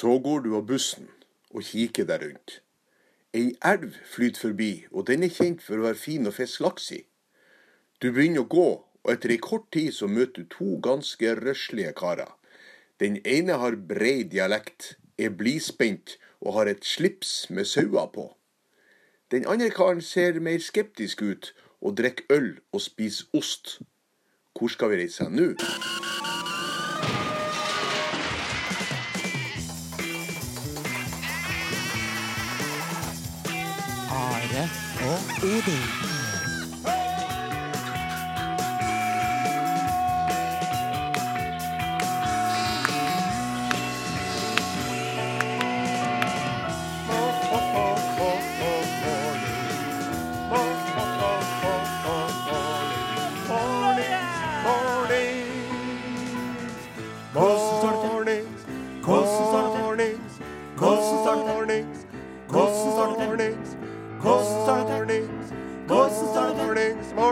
[0.00, 1.10] Så går du av bussen
[1.52, 2.52] og kikker deg rundt.
[3.36, 6.86] Ei elv flyter forbi, og den er kjent for å være fin å fiske laks
[6.96, 7.00] i.
[8.00, 11.92] Du begynner å gå, og etter ei kort tid så møter du to ganske røslige
[12.00, 12.32] karer.
[13.02, 18.30] Den ene har brei dialekt, er blidspent og har et slips med sauer på.
[19.30, 21.52] Den andre karen ser mer skeptisk ut
[21.84, 23.82] og drikker øl og spiser ost.
[24.56, 25.52] Hvor skal vi reise nå?
[35.02, 35.99] 哦，不对。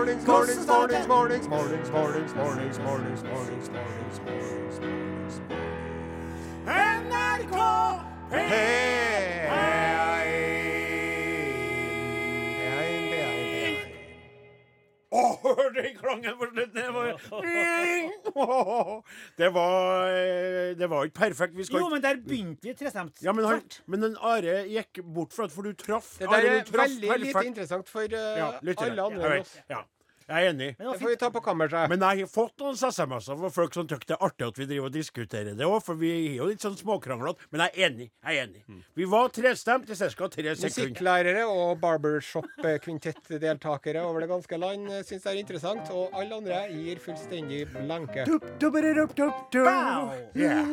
[0.09, 1.47] Are mornings.
[1.48, 2.98] Odin.
[15.11, 16.77] Åh, hør den klangen på slutten!
[16.77, 17.06] Det var,
[19.41, 21.56] det var eh, Det var ikke perfekt.
[21.56, 23.22] Vi skal Jo, ikke men der begynte vi trestemt.
[23.25, 23.83] ja, men, han, Tvert.
[23.87, 26.11] men den Are gikk bort fra det, for du traff.
[26.19, 27.47] Det der Are, er du traff veldig lite perfekt.
[27.53, 28.50] interessant for eh, Ja,
[28.84, 29.41] alle andre Jeg enn vet.
[29.41, 29.56] oss.
[29.72, 29.81] Ja.
[30.29, 30.75] Jeg er enig.
[30.79, 31.89] Men det får vi ta på kammerset.
[31.89, 34.67] Men jeg har fått noen SMS-er fra folk som syns det er artig at vi
[34.69, 37.41] driver og diskuterer det òg, for vi er jo litt sånn småkranglete.
[37.51, 38.11] Men jeg er enig.
[38.29, 38.61] Jeg er enig.
[39.01, 40.29] Vi var trestemt i ca.
[40.29, 40.69] tre sekunder.
[40.69, 47.01] Musikklærere og barbershop-kvintettdeltakere over det ganske land syns det er interessant, og alle andre gir
[47.03, 48.27] fullstendig blanke.
[50.37, 50.69] Yeah.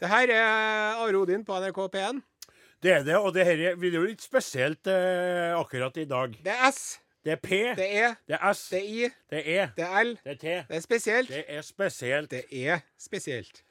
[0.00, 2.22] Det her er Are Odin på NRK P1.
[2.84, 6.34] Det er det, og det her er- blir jo litt spesielt eh, akkurat i dag.
[6.44, 9.38] Det er S, Det er P, det er det er S, det er I, det
[9.40, 10.56] er E, det er L, det er T.
[10.68, 11.28] det er spesielt.
[11.32, 12.30] Det er spesielt.
[12.30, 13.62] Det er spesielt.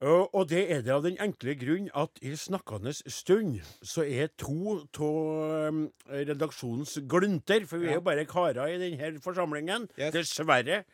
[0.00, 4.28] Og, og det er det av den enkle grunn at i snakkende stund så er
[4.38, 5.80] to av
[6.12, 10.12] redaksjonens glunter, for vi er jo bare karer i denne forsamlingen, Yes.
[10.14, 10.84] dessverre,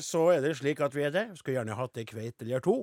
[0.00, 1.26] så er det slik at vi er det.
[1.36, 2.78] Skulle gjerne hatt ei kveit eller to.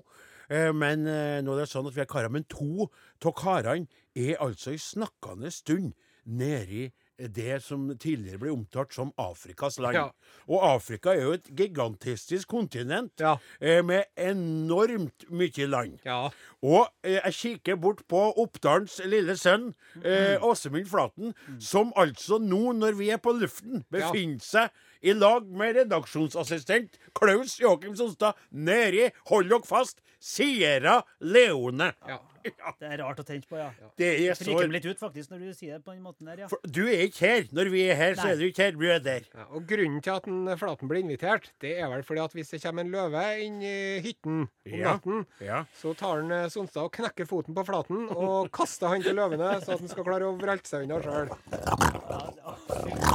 [0.78, 2.30] Men nå er det sånn at vi er karer.
[2.30, 2.86] Men to
[3.26, 9.80] av karene er altså i snakkende stund nedi det som tidligere ble omtalt som Afrikas
[9.80, 9.96] land.
[9.96, 10.10] Ja.
[10.52, 13.38] Og Afrika er jo et gigantistisk kontinent Ja.
[13.62, 16.00] eh, med enormt mye land.
[16.06, 16.30] Ja.
[16.62, 22.74] Og eh, jeg kikker bort på Oppdalens lille sønn, eh, Åsemund Flaten, som altså nå,
[22.76, 24.70] når vi er på luften, befinner seg
[25.06, 31.94] i lag med redaksjonsassistent Klaus Joakim Sonstad nedi, hold dere fast, Sierra Leone.
[32.08, 32.20] ja.
[32.80, 33.70] Det er rart å tenke på, ja.
[33.98, 36.04] Det er Jeg så friker meg litt ut, faktisk, når du sier det på den
[36.06, 36.48] måten der, ja.
[36.52, 37.44] For Du er ikke her.
[37.56, 38.76] Når vi er her, så er du ikke her.
[38.78, 39.24] Du er der.
[39.34, 42.52] Ja, og Grunnen til at en Flaten blir invitert, det er vel fordi at hvis
[42.54, 43.76] det kommer en løve inn i
[44.06, 44.94] hytten om Ja.
[44.96, 45.64] natten, Ja.
[45.82, 49.50] så tar han eh, Sonstad og knekker foten på Flaten og kaster han til løvene,
[49.66, 51.30] så at han skal klare å vrelte seg unna sjøl.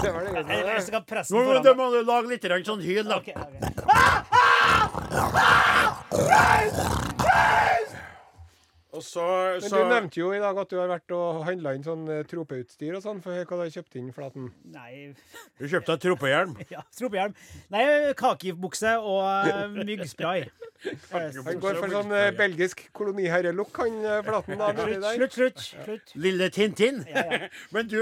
[0.01, 2.83] Det var det Jeg, skal presse Nå den foran du må du lage litt sånn
[2.85, 3.21] hyl, da.
[3.21, 3.55] Ok, ok.
[6.11, 7.00] Og
[9.05, 9.25] så,
[9.61, 12.07] Men så du nevnte jo i dag at du har vært og handla inn sånn
[12.11, 13.21] eh, tropeutstyr og sånn.
[13.25, 14.49] For Hva hva du har kjøpt inn, Flaten.
[14.75, 15.13] Nei
[15.59, 16.57] Du kjøpte deg tropehjelm.
[16.75, 17.35] ja, tropehjelm.
[17.75, 17.85] Nei,
[18.19, 20.47] kakebukse og eh, myggspray.
[21.13, 24.57] Han går for sånn eh, belgisk koloniherrelook, han Flaten.
[24.61, 24.71] da.
[25.19, 25.61] Slutt, slutt.
[25.85, 26.15] slutt.
[26.17, 27.03] Lille Tintin.
[27.11, 27.49] Ja, ja.
[27.75, 27.99] Men du,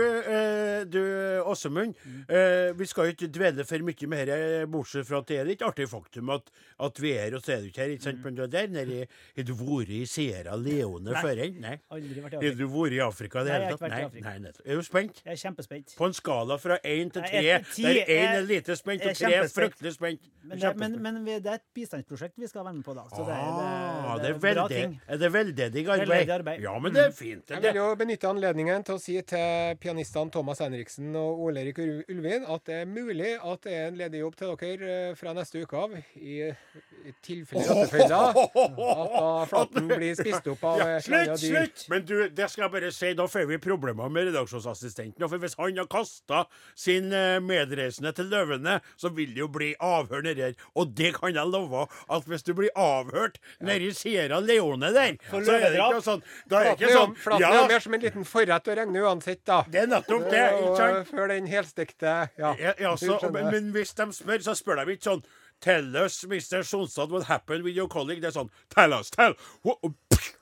[0.87, 1.01] du
[1.49, 1.97] Åsemund.
[2.29, 5.49] Eh, vi skal jo ikke dvele for mye med dette, bortsett fra at det er
[5.51, 6.53] litt artig faktum at,
[6.87, 7.95] at vi er og så er du ikke her.
[7.97, 8.23] ikke sant?
[8.25, 11.23] Men du er der nede i- Har du vært i Sierra Leone Nei.
[11.23, 11.43] før?
[11.61, 11.75] Nei.
[11.91, 13.79] Aldri vært i Har du vært i Afrika i det Nei, hele jeg har ikke
[13.79, 13.81] tatt?
[13.81, 14.05] vært i Nei.
[14.09, 14.29] Afrika.
[14.29, 14.67] Nei, nettopp.
[14.67, 15.23] Er du spent?
[15.25, 15.95] Jeg er kjempespent.
[15.99, 19.03] På en skala fra én til Nei, tre, ti der én er- er lite spent
[19.05, 19.59] og tre er kjempespent.
[19.59, 20.21] fryktelig spent.
[20.49, 23.03] Men, det, men, men vi- det er et bistandsprosjekt vi skal være med på, da.
[23.13, 25.01] Så det, Ah, det, det er en bra ting.
[25.09, 26.09] er det veldedig arbeid?
[26.09, 26.61] Veldedig arbeid.
[26.63, 27.45] Ja, men det er fint.
[27.51, 31.61] Jeg Det, vil jo benytte anledningen til å si til pianistene Thomas Henriksen og Ole
[31.61, 35.11] Erik Ul- Ulvin at det er mulig at det er en ledig jobb til dere
[35.11, 38.35] eh, fra neste uke av, i, i tilfelle rattefølger.
[38.99, 41.85] At da flaten blir spist opp av Ja, Slutt, slutt!
[41.93, 45.29] Men du, det skal jeg bare si, da får vi problemer med redaksjonsassistenten.
[45.29, 46.45] For hvis han har kasta
[46.79, 50.57] sin eh, medreisende til løvene, så vil det jo bli avhør nedi her.
[50.79, 55.43] Og det kan jeg love, at hvis du blir avhørt nedi Sierra Leone der, så
[55.57, 58.05] er det ikke sånn Da er det ikke sånn flaten er Ja, mer som en
[58.05, 59.63] liten forrett å regne uansett, da.
[59.69, 60.45] det er nettopp det.
[60.59, 61.13] Ikke sant?
[61.13, 62.55] før den helstekte Ja.
[62.59, 65.23] Ja, ja, så, men, men hvis de spør, så spør de ikke sånn
[65.61, 66.63] Tell us, Mr.
[66.63, 68.21] Sonstad, what happened with your colleague.
[68.23, 69.35] Det er sånn Tell us, tell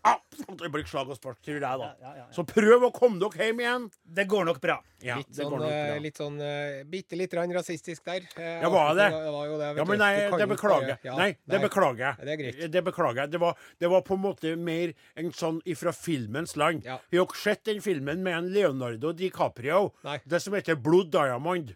[0.07, 0.19] ah,
[0.61, 1.89] Det blir slag og spark tror jeg, da.
[2.01, 2.27] Ja, ja, ja.
[2.35, 3.87] Så prøv å komme dere hjem igjen.
[4.19, 4.77] Det går nok bra.
[5.05, 6.03] Ja, Litt sånn, går nok eh, bra.
[6.05, 8.27] litt sånn uh, bitte litt rann rasistisk der.
[8.37, 9.09] Eh, Ja, var det?
[9.15, 10.99] Det var jo det, Ja, men nei, det beklager jeg.
[11.09, 12.21] ja, Nei, det beklager jeg.
[12.21, 12.61] Det er greit.
[12.77, 13.35] Det beklager jeg.
[13.37, 16.85] Det var, det var på en måte mer en sånn ifra filmens land.
[16.87, 17.01] Ja.
[17.01, 19.91] Har dere sett den filmen med en Leonardo DiCaprio?
[20.07, 20.21] Nei.
[20.29, 21.75] Det som heter Blood Diamond?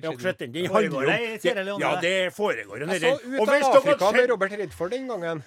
[0.00, 0.68] Den?
[0.68, 1.06] Foregår
[1.54, 2.34] handler om Ja, det?
[2.34, 5.42] foregår en så Ut av Afrika med Robert Redford den gangen.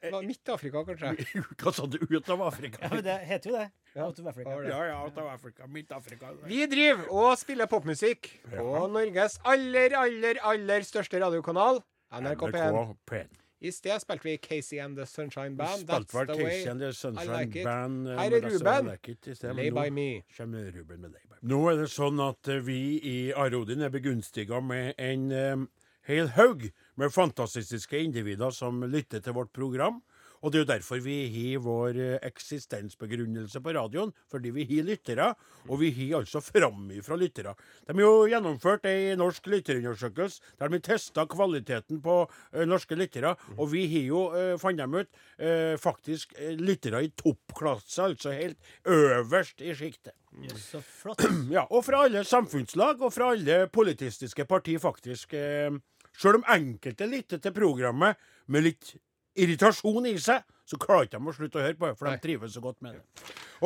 [0.00, 1.10] Midt-Afrika, kanskje.
[1.60, 1.98] Hva sa du?
[2.08, 2.78] Ut av Afrika?
[2.80, 3.66] Ja, men det heter jo det.
[3.92, 4.06] Ja.
[4.06, 4.54] Out of Africa.
[4.64, 5.66] Ja, ja, ut av Afrika.
[5.66, 6.30] Midt-Afrika.
[6.48, 11.82] Vi driver og spiller popmusikk på Norges aller, aller, aller største radiokanal,
[12.16, 12.46] NRK
[13.10, 13.39] P1.
[13.60, 13.66] NRK P1.
[13.66, 15.86] I sted spilte vi Casey and the Sunshine Band.
[15.86, 16.50] That's the way.
[16.50, 17.64] Casey and the Sunshine like it.
[17.64, 18.08] Band.
[18.08, 18.86] eh, Her er Ruben.
[18.86, 20.24] I like sted, Lay by me.
[20.38, 21.48] Ruben med Lay by me.
[21.48, 25.68] Nå er det sånn at eh, vi i Arodin er begunstiga med en um,
[26.08, 30.02] hel haug med fantastiske individer som lytter til vårt program.
[30.40, 34.86] Og det er jo derfor vi har vår eh, eksistensbegrunnelse på radioen, fordi vi har
[34.88, 35.26] lyttere,
[35.68, 37.54] og vi har altså framifrå lyttere.
[37.86, 42.96] De har jo gjennomført ei norsk lytterundersøkelse der de har testa kvaliteten på eh, norske
[42.96, 48.02] lyttere, og vi har jo, uh, fant dem ut, eh, faktisk eh, lyttere i toppklasse,
[48.02, 48.58] altså helt
[48.88, 50.14] øverst i sjiktet.
[50.56, 51.24] Så flott.
[51.50, 55.34] Ja, og fra alle samfunnslag og fra alle politistiske partier, faktisk.
[55.34, 55.74] Eh,
[56.20, 58.18] Sjøl om enkelte lytter til programmet
[58.50, 58.94] med litt
[59.38, 62.16] irritasjon i seg, så klarer ikke de å slutte å høre på for Nei.
[62.16, 63.02] de trives så godt med det.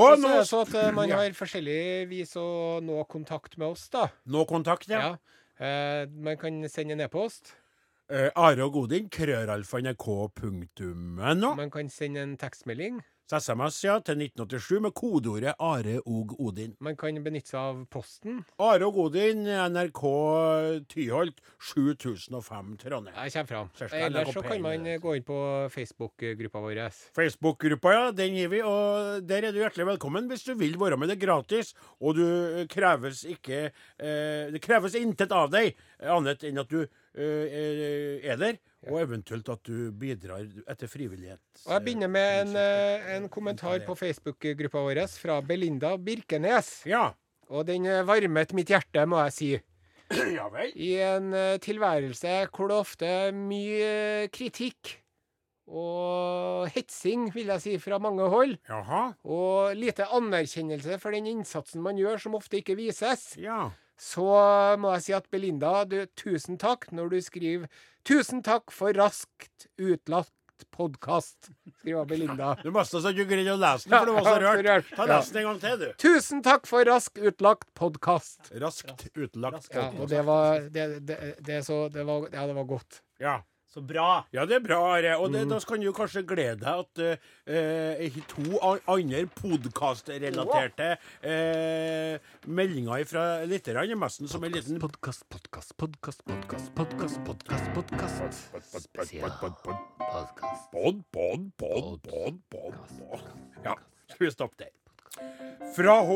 [0.00, 2.46] Og nå så at eh, man har forskjellig vis å
[2.84, 4.04] nå kontakt med oss, da.
[4.26, 5.00] Nå kontakt, ja.
[5.08, 5.14] Ja.
[5.60, 7.44] Eh, man kan sende en e-post.
[8.10, 11.54] Eh, Are og Godin, krøralfa.nrk.no.
[11.56, 13.00] Man kan sende en tekstmelding.
[13.32, 16.74] SMS, ja, til 1987 med kodeordet Are og Odin.
[16.84, 18.42] Man kan benytte seg av posten.
[18.60, 20.02] Are og Odin, NRK
[20.92, 21.40] Tyholt,
[21.72, 23.16] 7005 Trondheim.
[23.16, 23.70] Jeg kommer fram.
[23.96, 25.00] Ellers så kan man P1.
[25.00, 25.38] gå inn på
[25.72, 26.82] Facebook-gruppa vår.
[27.16, 30.98] Facebook-gruppa, ja, den gir vi, og der er du hjertelig velkommen hvis du vil være
[31.00, 31.08] med.
[31.08, 31.72] Det er gratis,
[32.04, 32.26] og du
[32.70, 35.72] kreves ikke eh, Det kreves intet av deg,
[36.04, 36.84] annet enn at du
[37.16, 38.58] eh, er der,
[38.90, 41.42] og eventuelt at du bidrar etter frivillighet.
[41.66, 46.82] Og Jeg begynner med en, eh, en kommentar på Facebook-gruppa vår fra Belinda Birkenes.
[46.86, 47.12] Ja.
[47.48, 49.52] Og den eh, varmet mitt hjerte, må jeg si.
[50.38, 50.74] ja vel.
[50.76, 53.88] I en eh, tilværelse hvor det ofte er mye
[54.24, 54.98] eh, kritikk
[55.64, 58.58] og hetsing, vil jeg si, fra mange hold.
[58.68, 59.04] Jaha.
[59.24, 63.30] Og lite anerkjennelse for den innsatsen man gjør, som ofte ikke vises.
[63.40, 63.70] Ja.
[64.00, 64.24] Så
[64.82, 67.68] må jeg si at Belinda, du, tusen takk når du skriver
[68.04, 70.32] 'Tusen takk for raskt utlagt
[70.74, 71.48] podkast',
[71.78, 72.50] skriver Belinda.
[72.62, 74.66] Du måtte så ikke greide å lese den, for det var så Ja, rørt.
[74.66, 74.90] rørt.
[74.96, 75.86] Ta les den en gang til, du.
[76.04, 78.52] Tusen takk for raskt utlagt podkast.
[78.60, 79.70] Raskt utlagt.
[79.72, 83.00] Ja, og det var det, det, det, så, det var, Ja, det var godt.
[83.22, 83.38] Ja.
[83.74, 84.22] Så bra.
[84.30, 85.16] Ja, det er bra, Are.
[85.18, 85.32] Og Mm.
[85.34, 90.92] det, da kan du kanskje glede deg at eh, eh, to andre podkastrelaterte
[91.26, 97.66] eh, meldinger fra lytterne er nesten som en liten Podkast, podkast, podkast, podkast, podkast, podkast,
[97.74, 98.20] podkast.
[98.54, 98.94] Podkast.
[100.70, 103.26] Pod, pod, pod, pod, pod, pod.
[103.64, 103.74] Ja,
[104.06, 104.70] skal vi stoppe der.
[105.74, 106.14] Fra H.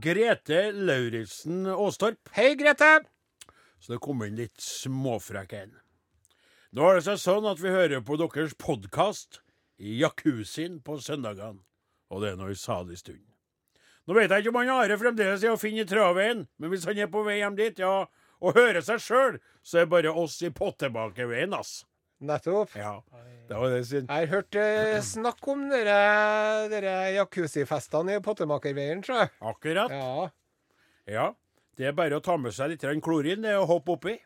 [0.00, 2.20] Grete Lauritzen Aastorp.
[2.36, 2.98] Hei, Grete!
[3.80, 5.74] Så det kom inn litt småfrekk en.
[6.74, 9.36] Nå er det seg sånn at vi hører på deres podkast
[9.78, 11.60] i jacuzzien på søndagene.
[12.10, 13.20] Og det er nå i salig stund.
[14.10, 16.86] Nå vet jeg ikke om han Are fremdeles er å finne i travveien, men hvis
[16.88, 18.08] han er på vei hjem dit, ja,
[18.42, 21.84] og hører seg sjøl, så er det bare oss i pottebakeveien, ass.
[22.26, 22.74] Nettopp.
[22.74, 22.96] Ja,
[23.46, 24.10] det var det sin.
[24.10, 26.90] Jeg har hørt eh, snakk om dere,
[27.20, 29.32] jacuzzi-festene i Pottemakerveien, tror jeg.
[29.46, 29.94] Akkurat.
[29.94, 30.26] Ja.
[31.06, 31.30] Ja.
[31.78, 34.18] Det er bare å ta med seg litt klorin og hoppe oppi.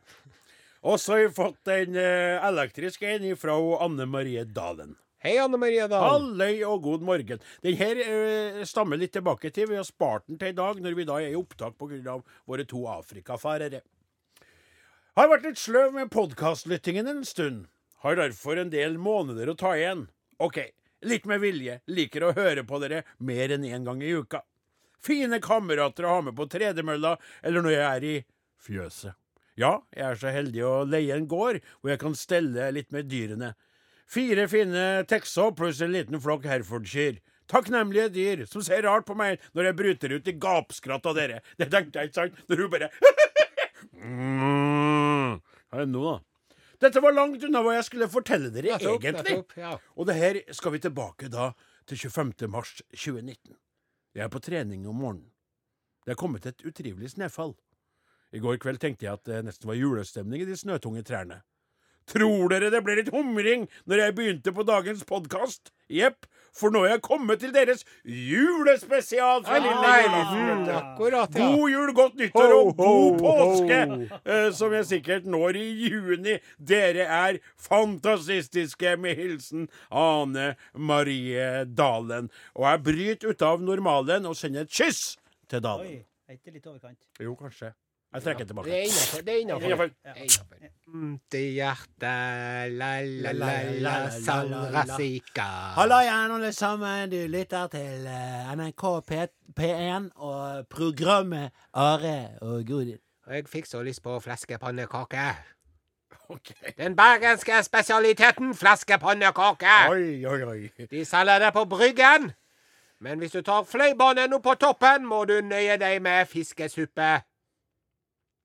[0.87, 4.95] Og så har vi fått en eh, elektrisk en fra Anne Marie Dalen.
[5.19, 6.05] Hei, Anne Marie Dahl.
[6.07, 7.41] Halløy og god morgen.
[7.65, 9.67] Den her uh, stammer litt tilbake til.
[9.73, 12.21] Vi har spart den til i dag, når vi da er i opptak pga.
[12.47, 13.83] våre to afrikafarere.
[15.19, 17.67] Har vært litt sløv med podkastlyttingen en stund.
[18.07, 20.07] Har derfor en del måneder å ta igjen.
[20.39, 20.63] OK,
[21.03, 21.81] litt med vilje.
[21.91, 24.45] Liker å høre på dere mer enn én gang i uka.
[25.03, 28.19] Fine kamerater å ha med på tredemølla, eller når jeg er i
[28.63, 29.19] fjøset.
[29.59, 33.09] Ja, jeg er så heldig å leie en gård hvor jeg kan stelle litt med
[33.11, 33.57] dyrene.
[34.09, 37.19] Fire fine texer pluss en liten flokk Herefordshire.
[37.49, 41.43] Takknemlige dyr som ser rart på meg når jeg bryter ut i gapskratt av dere.
[41.59, 42.41] Det tenkte jeg, ikke sant?
[42.49, 42.91] Når hun bare
[44.05, 45.39] mm.
[45.69, 46.19] Hva er det nå, da?
[46.79, 49.41] Dette var langt unna hva jeg skulle fortelle dere, opp, egentlig.
[49.41, 49.73] Opp, ja.
[49.99, 51.51] Og det her skal vi tilbake da
[51.91, 52.47] til 25.
[52.53, 53.57] mars 2019.
[54.15, 55.33] Jeg er på trening om morgenen.
[56.07, 57.57] Det er kommet et utrivelig snøfall.
[58.33, 61.41] I går kveld tenkte jeg at det nesten var julestemning i de snøtunge trærne.
[62.09, 65.69] Tror dere det ble litt humring når jeg begynte på dagens podkast?
[65.93, 66.25] Jepp,
[66.57, 70.71] for nå er jeg kommet til deres julespesial fra lille julaften.
[70.73, 71.49] ja.
[71.53, 73.81] God jul, godt nyttår og god påske!
[74.25, 76.39] eh, som jeg sikkert når i juni.
[76.57, 82.31] Dere er fantastiske, med hilsen Ane Marie Dalen.
[82.57, 85.19] Og jeg bryter ut av normalen og sender et kyss
[85.49, 85.93] til Dalen.
[85.93, 86.99] Oi, er ikke litt overkant?
[87.21, 87.73] Jo, kanskje.
[88.15, 88.69] Jeg trekker Det tilbake.
[88.69, 89.21] Det er innafor.
[89.23, 90.69] Det er innenfor.
[90.89, 95.49] Vondt i hjertet, la-la-la, Sandra Sika.
[95.77, 97.11] Hallo igjen, alle sammen.
[97.11, 99.13] Du lytter til eh, NRK P
[99.61, 102.99] P1 og programmet Are og Godin.
[103.29, 105.29] Jeg fikk så lyst på fleskepannekake.
[106.29, 106.73] Okay.
[106.79, 109.77] Den bergenske spesialiteten fleskepannekake.
[109.91, 110.87] Oi, oi, oi.
[110.91, 112.33] De selger det på Bryggen.
[113.01, 117.19] Men hvis du tar Fløibanen opp på toppen, må du nøye deg med fiskesuppe.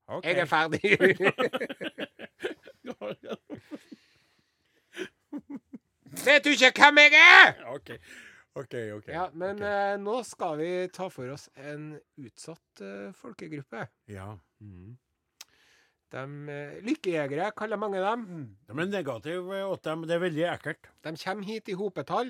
[0.07, 0.25] Ok.
[0.25, 0.81] Jeg er ferdig.
[6.24, 7.55] Vet du ikke hvem jeg er?
[7.74, 7.89] OK.
[8.53, 8.75] OK.
[8.98, 9.07] ok.
[9.10, 9.93] Ja, men okay.
[9.93, 13.88] eh, nå skal vi ta for oss en utsatt eh, folkegruppe.
[14.12, 14.27] Ja.
[16.13, 18.27] De eh, lykkejegere kaller mange dem.
[18.67, 20.05] De er negative åt dem.
[20.10, 20.91] Det er veldig ekkelt.
[21.01, 22.29] De kommer hit i hopetall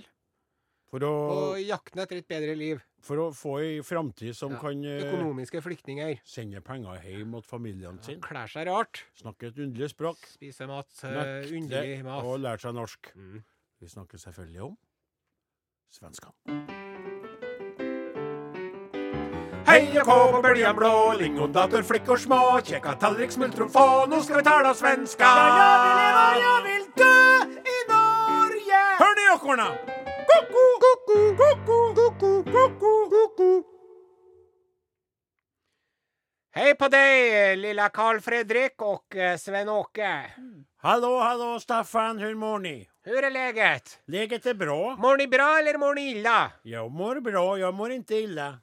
[0.94, 2.82] For å, på jakten etter et bedre liv.
[3.04, 6.20] For å få ei framtid som Ja, kan eh, Økonomiske flyktninger.
[6.24, 8.22] sende penger hjem til familiene sine.
[8.24, 9.04] Klær seg rart.
[9.20, 10.18] Snakke et underlig språk.
[10.38, 10.88] Spise mat.
[11.04, 12.24] eh, underlig mat.
[12.24, 13.12] Og lære seg norsk.
[13.16, 13.44] Mm.
[13.84, 14.78] Vi snakker selvfølgelig om
[15.92, 16.64] svenskene.
[19.68, 24.44] Heia kå på bølja blå, lingondator, flickor små, kjekka tallrik, smultron få, nå skal vi
[24.46, 25.24] tala svenska!
[25.24, 28.82] Ja, jeg vil leva, jeg vil dø i Norge!
[29.00, 29.68] Hør ni ekorna!
[30.30, 31.78] Koko, koko, koko,
[32.54, 33.64] koko, koko, koko.
[36.56, 40.32] Hej på deg, lilla Carl Fredrik och eh, Sven-Åke.
[40.78, 42.90] Hallå, hallå Staffan, hur mår ni?
[43.04, 44.00] Hur är läget?
[44.06, 44.96] Läget är bra.
[44.96, 46.52] Mår ni bra eller mår ni illa?
[46.64, 48.60] Jag mår bra, jag mår inte illa.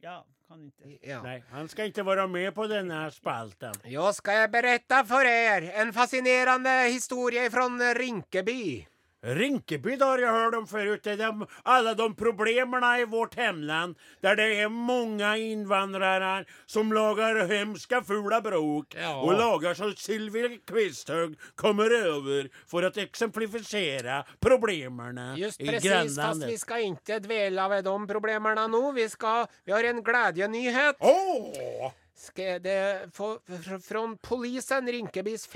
[0.00, 1.08] Ja, kan inte.
[1.08, 1.22] Ja.
[1.22, 3.74] Nej, han ska inte vara med på den här spalten.
[3.84, 8.86] Jag ska berätta för er en fascinerande historia från Rinkeby.
[9.26, 11.00] Rinkeby det har jag hört om förut.
[11.02, 16.92] Det är de, alla de problemen i vårt hemland där det är många invandrare som
[16.92, 19.22] lagar hemska fula bråk Ja.
[19.22, 26.16] och lagar så Sylvia Quisthög kommer över för att exemplifiera problemen Just i precis, fast
[26.16, 26.48] grannlandet.
[26.48, 28.92] vi ska inte dvela vid de problemen nu.
[28.94, 30.96] Vi, ska, vi har en glädjenyhet.
[31.00, 31.92] Oh!
[32.16, 35.46] Ska det få, fr- från polisen Rinkebys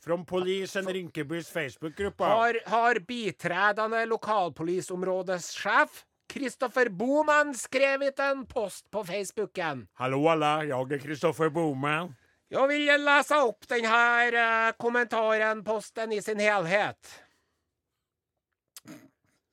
[0.00, 0.04] Facebookgruppa.
[0.04, 2.20] Från polisen Rinkebys Facebookgrupp.
[2.20, 9.88] Har, har bitredende lokalpolisområdeschef Kristoffer Boman skrevet en post på Facebooken.
[9.94, 10.64] Hallo, alle.
[10.64, 12.14] Jeg er Kristoffer Boman.
[12.50, 16.98] Jeg vil lese opp denne eh, kommentaren, posten i sin helhet.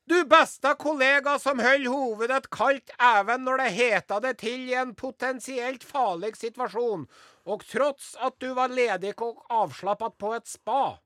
[0.08, 5.84] Du beste kollega som holder hovedet kaldt även når det hetade til i en potensielt
[5.84, 7.08] farlig situation
[7.48, 10.98] och trots at du var ledig og avslappet på et spa.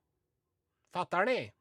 [0.95, 1.51] Fatter'n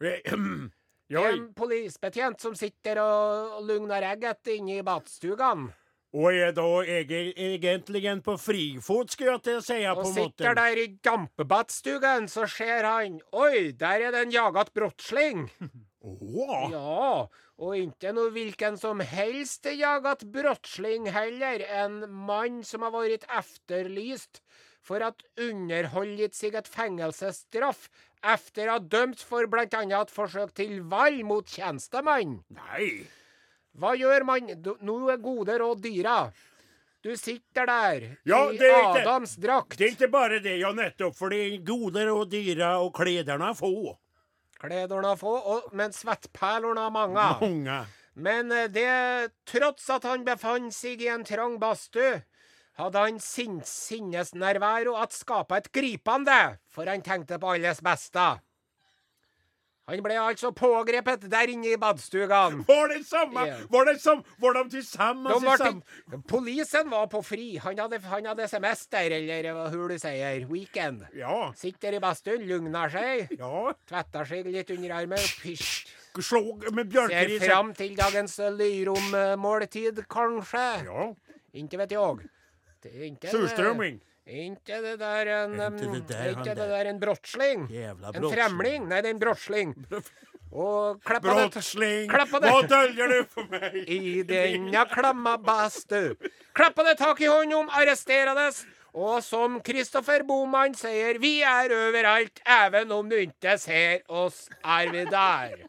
[1.08, 5.68] En polisbetjent som sitter og lugner egget inne i badstugan.
[6.16, 9.78] Og er da egentlig på frifot skulle jeg til å si.
[9.84, 14.72] på sitter der där i gampebadstugan så ser han Oi, der er det en jagat
[14.72, 15.50] brottsling.
[16.00, 16.70] Åh!
[16.72, 17.28] Ja,
[17.58, 21.64] och ikke noe hvilken som helst jagat brottsling heller.
[21.64, 24.42] En mann som har vært efterlyst
[24.86, 27.88] for at underholdt seg et fengselsstraff
[28.26, 32.42] efter å ha dømt for bland et forsøk til valg mot tjenestemann.
[32.54, 33.06] Nei.
[33.76, 34.52] Hva gjør man?
[34.80, 36.20] Nå er gode råd dyra.
[37.04, 39.76] Du sitter der Ja, i Adams drakt.
[39.78, 43.52] Det er ikke bare det, ja nettopp, For det er gode råd dyra og klærne
[43.52, 43.94] er få.
[44.66, 47.28] Klærne få, og, men svettperlene mange.
[47.40, 47.78] mange.
[48.16, 48.88] Men eh, det
[49.48, 52.22] trots at han befant seg i en trang badstue,
[52.76, 58.26] hadde han sin, sinnesnærvær at skapa et gripende, for han tenkte på alles beste.
[59.86, 62.62] Han ble altså pågrepet der inne i badstugan.
[62.68, 63.44] Var det samme?
[63.46, 63.58] Ja.
[63.70, 64.24] Var det samme?
[64.42, 65.82] var de tillsammans De var sam...
[66.10, 67.56] til, polisen var på fri.
[67.62, 71.04] Han hadde, han hadde semester, eller hva hur du sier, weekend.
[71.14, 73.70] Ja, Sitter i badstuen, lugner seg, ja.
[73.86, 75.86] tvetter seg litt under armen, pysj.
[76.16, 80.66] Slog med Ser fram til dagens Lyrom-måltid, kanskje.
[80.88, 81.10] Ja,
[81.56, 82.28] Inntil vet jeg.
[82.82, 82.92] Det
[84.26, 85.60] inte det der en...
[85.60, 87.66] Inte det der, det en brottsling.
[87.70, 88.88] Jävla En fremling.
[88.88, 89.74] Nei, det er en brottsling.
[90.50, 91.34] Och klappa det.
[91.34, 92.10] Brottsling.
[92.10, 93.74] hva döljer du for meg?
[93.88, 96.14] I denne klamma bastu
[96.54, 98.64] klapper det tak i hånden om arresterades.
[98.96, 104.88] Og som Kristoffer Boman sier, vi er overalt, even om du ikke ser oss, er
[104.94, 105.66] vi der.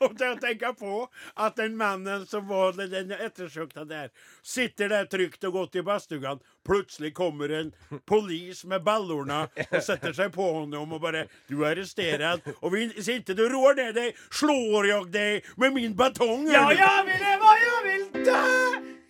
[0.00, 1.06] Og til å tenke på
[1.36, 4.10] at den mannen som var den- ettersøkte der,
[4.42, 6.40] sitter der trygt og godt i badstugan.
[6.66, 7.72] Plutselig kommer en
[8.06, 13.08] polis med ballorna og setter seg på honom og bare 'Du er arrestert, og hvis
[13.08, 16.50] ikke du roer ned deg, slår jeg deg med min batong'.
[16.52, 18.42] Ja, jeg vil leve, jeg vil dø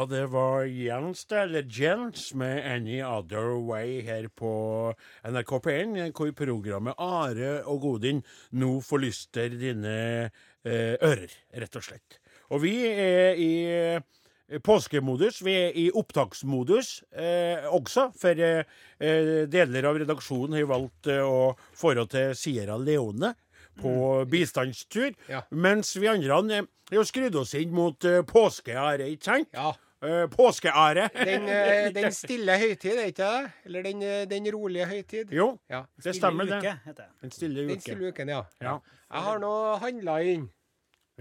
[0.01, 4.93] Ja, det var Jens eller Jens med 'Any Other Way' her på
[5.23, 10.31] NRK P1, hvor programmet Are og Godin nå forlyster dine
[10.65, 12.17] eh, ører, rett og slett.
[12.49, 15.43] Og vi er i eh, påskemodus.
[15.45, 21.53] Vi er i opptaksmodus eh, også, for eh, deler av redaksjonen har valgt eh, å
[21.77, 23.35] forholde til Sierra Leone
[23.77, 25.13] på bistandstur.
[25.29, 25.45] Ja.
[25.51, 29.53] Mens vi andre eh, har jo skrudd oss inn mot eh, påskeære, ikke sant?
[29.53, 29.77] Ja.
[30.01, 31.09] Eh, påskeære.
[31.13, 33.51] Den, uh, den stille høytid, er ikke det?
[33.65, 35.29] Eller den, eh, den rolige høytid?
[35.31, 35.83] Jo, Ja.
[36.03, 37.09] det stemmer, uke, heter det.
[37.21, 38.41] Den stille Den stille uken, ja.
[38.61, 38.77] Ja.
[39.13, 39.51] Jeg har nå
[39.83, 40.49] handla inn.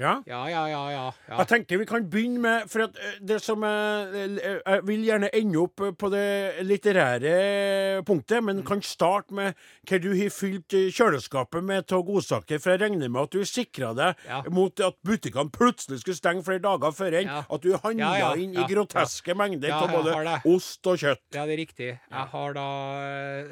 [0.01, 0.15] Ja.
[0.27, 1.05] Ja, ja, ja, ja.
[1.29, 5.05] Jeg tenker vi kan begynne med For at eh, det som jeg, eh, jeg vil
[5.07, 9.55] gjerne ende opp eh, på det litterære punktet, men kan starte med
[9.89, 12.61] hva du har fylt kjøleskapet med av godsaker.
[12.63, 14.43] For jeg regner med at du sikra deg Ja.
[14.51, 17.31] mot at butikkene plutselig skulle stenge flere dager før enn.
[17.31, 21.27] At du handla inn i groteske mengder av både ost og kjøtt.
[21.35, 21.91] Ja, det er riktig.
[22.11, 22.69] Jeg har da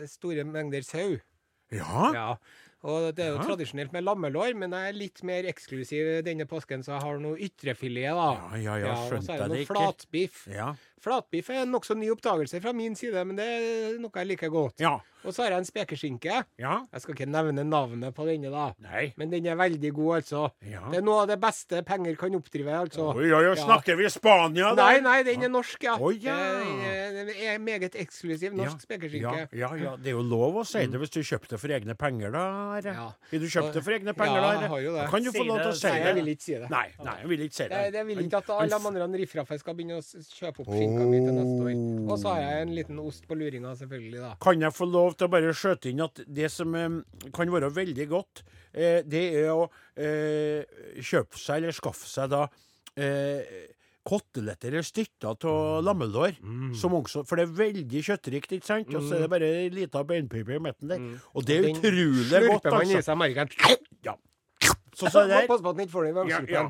[0.08, 1.18] store mengder sau.
[1.74, 2.12] Ja?
[2.14, 2.30] Ja.
[2.84, 3.42] Og det er jo Ja.
[3.42, 7.36] tradisjonelt med lammelår, men jeg er litt mer eksklusiv denne påsken, så jeg har noe
[7.36, 8.28] ytrefilet, da.
[8.56, 9.26] Ja, ja, ja, skjønte jeg det ikke.
[9.26, 10.46] og så er det noe flatbiff.
[10.54, 10.74] Ja.
[11.00, 14.50] Flatbiff er en nokså ny oppdagelse fra min side, men det er noe jeg liker
[14.50, 14.80] godt.
[14.80, 14.98] ja.
[15.26, 16.34] Og så har jeg en spekeskinke.
[16.62, 16.74] Ja.
[16.94, 18.68] Jeg skal ikke nevne navnet på denne, da.
[18.78, 19.08] Nei.
[19.18, 20.44] Men den er veldig god, altså.
[20.62, 20.84] Ja.
[20.92, 23.08] Det er noe av det beste penger kan oppdrive, altså.
[23.18, 23.56] Oi, oi, oi, Ja.
[23.58, 24.86] snakker vi Spania, da?
[24.86, 25.96] Nei, nei, den er norsk, ja.
[25.98, 26.36] Oi, ja.
[27.18, 29.48] Den er- meget eksklusiv norsk spekeskinke.
[29.58, 31.98] Ja, ja, det er jo lov å si det hvis du kjøpte det for egne
[31.98, 32.80] penger, da.
[32.84, 33.10] Ja.
[33.32, 34.52] Vil du kjøpt det for egne penger, da?
[34.54, 35.02] Ja, jeg har jo det.
[35.02, 36.06] Da kan du få lov til å det, si Nei, det.
[36.06, 36.70] jeg vil ikke si det.
[36.70, 37.92] Nei, nei, jeg vil ikke si det.
[37.98, 41.20] Jeg, vil ikke at alle de andre riffraffene skal begynne å kjøpe opp skinka mi
[41.22, 41.78] til neste år.
[42.08, 44.34] Og så har jeg en liten ost på luringa, selvfølgelig, da.
[44.42, 47.00] Kan jeg få lov til å bare skjøte inn at det som eh,
[47.34, 52.46] kan være veldig godt, eh, det er å eh, kjøpe seg eller skaffe seg da
[52.98, 53.66] eh,
[54.08, 56.38] koteletter eller stykker av lammelår.
[56.78, 58.94] Som også, for det er veldig kjøttrikt, ikke sant?
[58.94, 61.04] Og så er det bare ei lita beinpipe i midten der.
[61.36, 63.10] Og det er utrolig godt, slurper man i altså.
[63.10, 63.52] seg marken.
[64.06, 64.16] Ja.
[64.98, 65.46] Så, så der.
[65.46, 66.62] Pass på at den ikke får den i Ja, ja.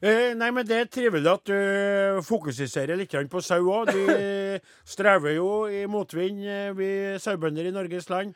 [0.00, 3.92] Eh, nei, men det er trivelig at du fokuserer litt på sau òg.
[3.92, 4.04] Vi
[4.94, 8.32] strever jo i motvind, eh, vi sauebønder i Norges land.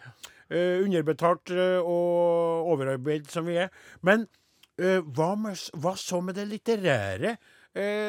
[0.49, 3.73] Eh, underbetalt eh, og overarbeid som vi er.
[4.01, 4.25] Men
[4.81, 7.37] eh, hva, med, hva så med det litterære,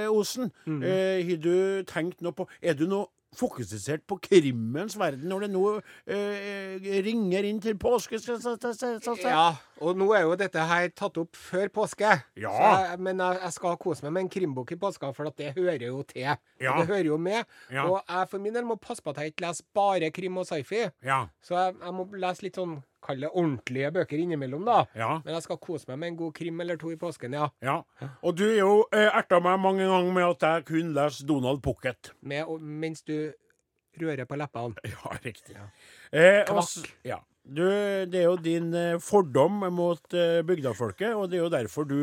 [0.10, 0.48] Osen?
[0.66, 0.80] Mm.
[0.82, 3.04] Har du tenkt noe på Er du nå
[3.38, 5.64] fokusert på krimmens verden når det nå
[6.10, 8.18] eh, ringer inn til påske?
[8.18, 9.18] Så, så, så, så, så.
[9.28, 12.12] Ja, og nå er jo dette her tatt opp før påske.
[12.40, 12.52] Ja.
[12.54, 15.54] Jeg, men jeg, jeg skal kose meg med en krimbok i påska, for at det
[15.58, 16.28] hører jo til.
[16.60, 16.76] Ja.
[16.82, 17.48] Det hører jo med.
[17.74, 17.88] Ja.
[17.88, 20.48] Og jeg for min del må passe på at jeg ikke leser bare krim og
[20.50, 20.86] sci-fi.
[21.06, 21.24] Ja.
[21.46, 24.82] Så jeg, jeg må lese litt sånn, kall det ordentlige bøker innimellom, da.
[25.24, 27.48] Men jeg skal kose meg med en god krim eller to i påsken, ja.
[27.64, 27.78] Ja,
[28.20, 31.64] og du er jo eh, erta meg mange ganger med at jeg kun leser Donald
[31.64, 32.12] Pocket.
[32.20, 33.32] Med, og, mens du
[34.00, 34.76] rører på leppene.
[34.92, 35.56] Ja, riktig.
[36.12, 36.92] Eh, Kvakk.
[37.08, 37.22] ja.
[37.46, 37.64] Du,
[38.10, 41.98] det er jo din eh, fordom mot eh, bygdafolket, og det er jo derfor du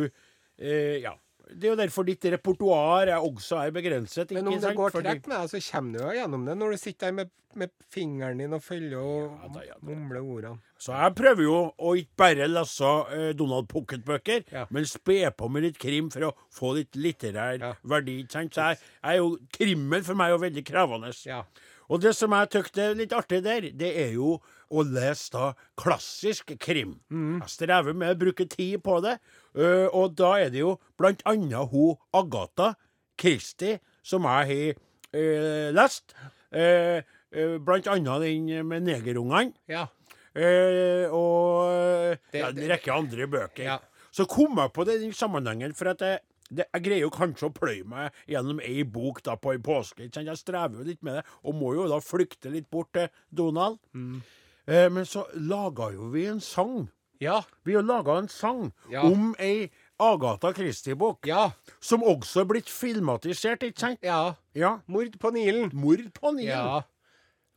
[0.58, 1.14] eh, Ja.
[1.46, 4.32] Det er jo derfor ditt repertoar er også er begrenset.
[4.34, 4.74] Men om det sant?
[4.80, 7.28] går trekk med deg, så kommer du jo gjennom det når du sitter der med,
[7.54, 9.86] med fingeren din og følger og Ja da, ja da.
[9.86, 10.58] mumler ordene.
[10.82, 14.64] Så jeg prøver jo å ikke bare lese eh, Donald Pocket-bøker, Ja.
[14.74, 17.72] men spe på med litt krim for å få litt litterær Ja.
[17.84, 18.18] verdi.
[18.28, 18.50] sant?
[18.58, 21.14] Så jeg, jeg er jo, Krimmen for meg er jo veldig krevende.
[21.30, 21.44] Ja.
[21.88, 24.40] Og det som jeg syns er litt artig der, det er jo
[24.70, 26.96] å lese da klassisk krim.
[27.10, 29.18] Jeg strever med å bruke tid på det,
[29.56, 32.74] Uh, og da er det jo blant annet hun Agatha
[33.16, 34.74] Christie som jeg har
[35.16, 36.12] uh, lest.
[36.52, 37.00] Uh,
[37.64, 39.54] blant annet den med negerungene.
[39.66, 39.86] ja.
[41.10, 43.64] Og Det- ja, en rekke andre bøker.
[43.64, 43.78] Ja.
[44.12, 47.10] Så kom jeg på det i den sammenhengen, for at jeg, det, jeg greier jo
[47.10, 50.10] kanskje å pløye meg gjennom ei bok da på ei påske.
[50.12, 53.78] Jeg strever jo litt med det, og må jo da flykte litt bort til Donald.
[53.94, 54.20] Mm.
[54.68, 56.88] Eh, men så laga jo vi en sang.
[57.22, 57.42] Ja.
[57.64, 59.02] Vi har laga en sang Ja.
[59.06, 61.50] om ei Agatha Christie-bok, Ja.
[61.80, 63.98] som også er blitt filmatisert, ikke sant?
[64.02, 64.34] Ja.
[64.54, 64.80] Ja.
[64.86, 65.70] Mord på Nilen.
[65.72, 66.48] Mord på Nilen.
[66.48, 66.82] Ja.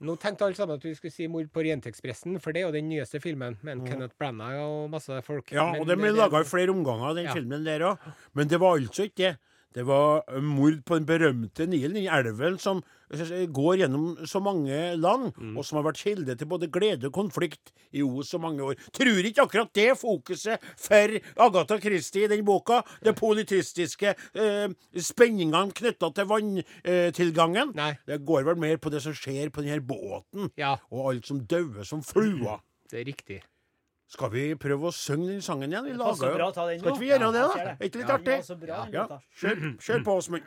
[0.01, 2.71] Nå tenkte alle sammen at vi skulle si 'Mord på Orientekspressen', for det er jo
[2.71, 5.51] den nyeste filmen med en Kenneth Branagh og masse folk.
[5.51, 7.97] Ja, Men og den ble laga i flere omganger, den filmen der òg.
[8.33, 9.37] Men det var altså ikke det.
[9.73, 12.79] Det var eh, mord på den berømte Nilen, den elven som
[13.13, 15.57] eh, går gjennom så mange land, Mm.
[15.57, 18.75] og som har vært kilde til både glede og konflikt i o så mange år.
[18.91, 21.13] Tror ikke akkurat det fokuset for
[21.45, 22.81] Agatha Christie i den boka.
[23.05, 27.75] Det politistiske, eh, spenningene knytta til vanntilgangen.
[27.77, 27.91] Nei.
[28.07, 31.41] Det går vel mer på det som skjer på denne båten, Ja, og alt som
[31.45, 32.59] dauer som fluer.
[32.89, 33.41] det er riktig.
[34.09, 35.85] Skal vi prøve å synge den sangen igjen?
[35.85, 37.59] Vi lager jo- Skal ikke vi gjøre det, da?
[37.79, 38.37] Er ikke litt artig?
[38.93, 39.05] Ja,
[39.37, 40.43] kjør, kjør på, Åsmund.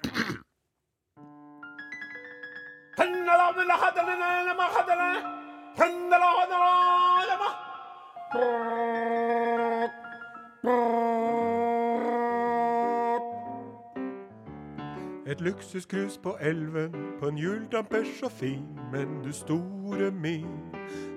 [15.27, 18.67] Et luksuscruise på elven, på en hjuldampers så fin.
[18.93, 20.49] Men du store min,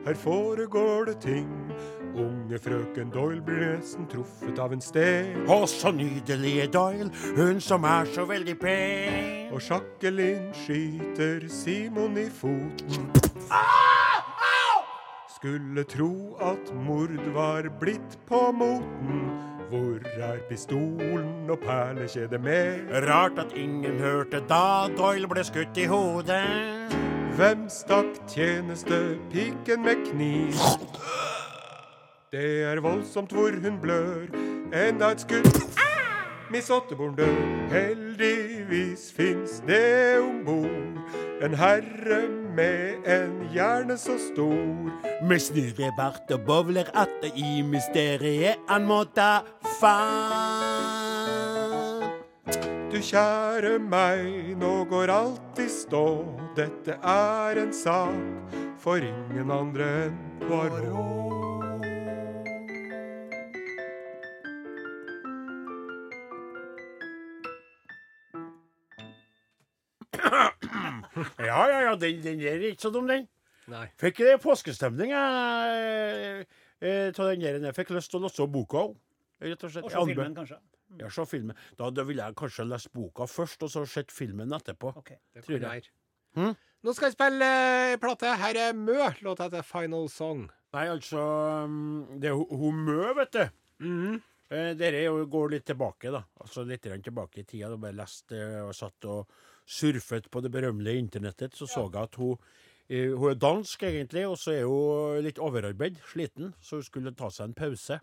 [0.06, 1.50] her foregår det ting.
[2.15, 5.41] Unge frøken Doyle blir nesten truffet av en sten.
[5.51, 9.51] Å, så nydelige Doyle, hun som er så veldig pen.
[9.51, 13.10] Og Jacqueline skyter Simon i foten.
[15.36, 19.28] Skulle tro at mord var blitt på moten.
[19.69, 22.88] Hvor er pistolen og perlekjedet med?
[23.10, 26.45] Rart at ingen hørte da Doyle ble skutt i hodet.
[27.36, 31.35] Hvem stakk tjenestepiken med kniv?
[32.36, 34.26] Det er voldsomt hvor hun blør.
[34.76, 35.45] Enda et skudd.
[36.52, 37.38] Miss Otteborn dør.
[37.71, 41.00] Heldigvis fins det om bord
[41.45, 44.91] en herre med en hjerne så stor.
[45.24, 49.39] Med snurrebart og bowler atter i mysteriet han må ta
[49.80, 50.04] fatt.
[52.91, 56.08] Du kjære meg, nå går alt i stå.
[56.60, 60.19] Dette er en sak for ingen andre enn
[60.50, 61.55] Poirot.
[71.49, 73.28] Ja, ja, ja, den, den der er ikke så dum, den.
[73.71, 73.88] Nei.
[74.01, 76.45] Fikk det påskestemning, jeg,
[76.82, 77.60] eh, av den der.
[77.71, 78.95] Jeg fikk lyst til å låse boka òg.
[79.45, 79.88] Rett og slett.
[79.88, 80.60] Og se filmen, kanskje.
[81.01, 81.58] Ja, se filmen.
[81.80, 84.93] Da, da ville jeg kanskje lest boka først, og så sett filmen etterpå.
[85.01, 85.15] Ok.
[85.34, 85.88] Det Tror kan jeg.
[85.88, 85.95] være.
[86.36, 86.54] Hm?
[86.86, 87.47] Nå skal jeg spille
[87.89, 88.36] ei plate.
[88.38, 88.99] Her er Mø.
[89.25, 90.45] Låta heter Final Song.
[90.75, 91.21] Nei, altså
[91.71, 93.43] mm, Det er ho- hun Mø, vet du.
[93.88, 94.21] Mhm.
[94.54, 96.21] Eh, Dere er jo- går litt tilbake, da.
[96.43, 97.69] Altså Litt grann tilbake i tida.
[97.73, 99.25] Da bare leste eh, og satt og
[99.65, 101.56] surfet på det berømmelige internettet.
[101.58, 102.38] Så så jeg at hun
[102.89, 107.15] eh, Hun er dansk, egentlig, og så er hun litt overarbeid, sliten, så hun skulle
[107.15, 107.99] ta seg en pause.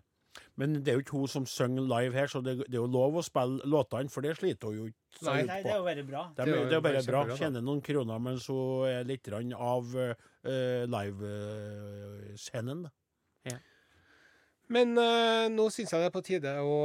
[0.57, 2.89] Men det er jo ikke hun som synger live her, så det, det er jo
[2.89, 5.41] lov å spille låtene, for det sliter hun jo ikke så Nei.
[5.43, 6.23] ut Nei, det er jo bare bra.
[6.35, 7.21] Det er, Det er det er bare bra.
[7.29, 7.37] da.
[7.37, 10.15] Tjener noen kroner mens hun er litt av uh,
[10.95, 12.87] livescenen.
[13.49, 13.59] Ja.
[14.73, 16.77] Men uh, nå syns jeg det er på tide å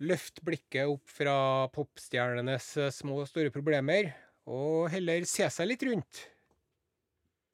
[0.00, 4.12] løfte blikket opp fra popstjernenes eh, små og store problemer,
[4.48, 6.22] og heller se seg litt rundt.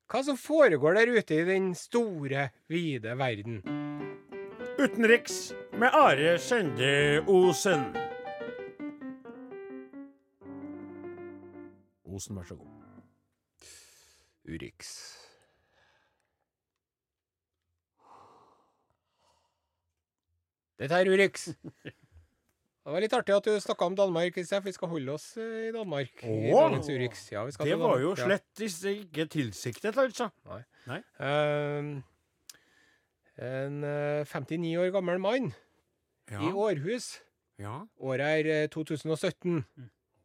[0.09, 3.61] Hva som foregår der ute i den store, vide verden.
[4.79, 7.91] Utenriks med Are Skjende Osen.
[12.09, 12.75] Osen, vær så god.
[14.49, 14.95] Urix.
[20.79, 21.51] Dette er Urix.
[22.89, 25.25] Det var litt artig at du snakka om Danmark, Kristian, for vi skal holde oss
[25.37, 26.23] eh, i Danmark.
[26.25, 26.31] Åh!
[26.89, 30.31] i Ja, vi skal Det til var jo slett ikke tilsiktet, altså.
[31.21, 31.91] Ehm,
[33.45, 35.51] en eh, 59 år gammel mann
[36.33, 37.19] i Århus.
[37.61, 37.83] ja.
[38.01, 39.61] Året er eh, 2017.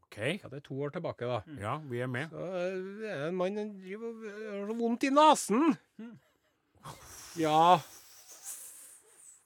[0.07, 0.17] OK.
[0.21, 1.41] Ja, det er to år tilbake, da.
[1.59, 2.31] Ja, vi er med.
[2.31, 5.75] Så eh, det er en mann som har så vondt i nesen.
[7.35, 7.81] Ja.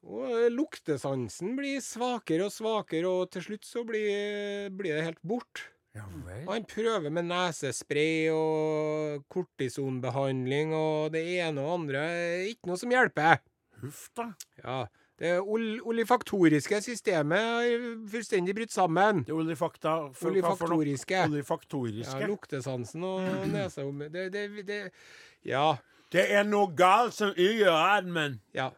[0.07, 5.23] Og eh, luktesansen blir svakere og svakere, og til slutt så blir, blir det helt
[5.27, 5.67] bort.
[5.97, 6.05] Ja
[6.45, 12.03] han prøver med nesespray og kortisonbehandling og det ene og andre.
[12.51, 13.41] Ikke noe som hjelper.
[13.81, 14.31] Huff da.
[14.61, 14.77] Ja,
[15.17, 19.23] Det ol olifaktoriske systemet har fullstendig brutt sammen.
[19.25, 20.29] Det olifakta for?
[20.29, 21.23] Olifaktoriske.
[21.31, 22.19] Olifaktoriske.
[22.21, 24.81] Ja, luktesansen og nesa Det, det, det
[25.45, 25.77] Ja.
[26.13, 28.39] Det er noe galt som gjør armen.
[28.53, 28.69] ja.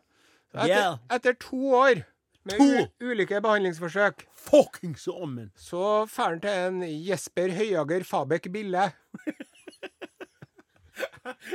[0.54, 2.02] Etter, etter to år
[2.50, 2.88] med To?
[3.12, 5.52] ulike behandlingsforsøk, Fuckings ommen.
[5.60, 8.88] så drar han til en Jesper Høyager Fabek Bille.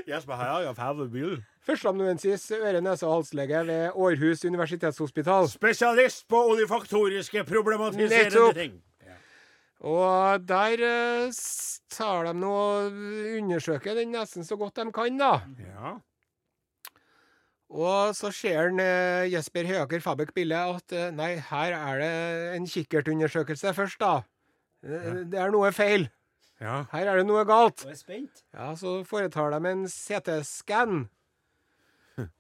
[0.09, 1.37] Jesper Høyager Fabek Bille?
[1.37, 1.43] bil.
[1.65, 5.49] Førsteamanuensis øre-, nese- og halslege ved Århus universitetshospital.
[5.49, 8.83] Spesialist på olifaktoriske problematiserende ting.
[9.85, 11.33] Og der eh,
[11.93, 12.93] tar de nå og
[13.37, 15.33] undersøker den nesen så godt de kan, da.
[15.61, 15.97] Ja.
[17.71, 22.13] Og så ser han, eh, Jesper Høger Fabek bildet at eh, nei, her er det
[22.59, 24.23] en kikkertundersøkelse først, da.
[24.85, 26.11] Eh, Det er noe feil.
[26.61, 26.85] ja.
[26.93, 27.83] Her er det noe galt.
[27.85, 28.45] Jeg er spent.
[28.55, 31.09] Ja, Så foretar de en CT-skann.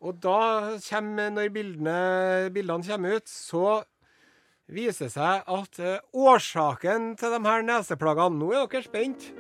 [0.00, 3.82] Og da kommer, når bildene, bildene kommer ut, så
[4.70, 9.32] viser det seg at eh, årsaken til de her neseplagene Nå er dere spent.